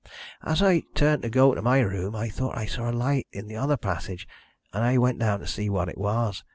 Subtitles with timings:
[0.41, 3.45] "As I turned to go to my room, I thought I saw a light in
[3.47, 4.27] the other passage,
[4.73, 6.43] and I went down to see what it was.